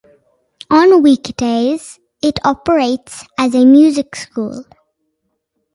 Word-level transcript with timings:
On 0.71 1.03
weekdays, 1.03 1.99
it 2.23 2.39
operates 2.43 3.23
as 3.37 3.53
a 3.53 3.63
music 3.63 4.15
school. 4.15 4.65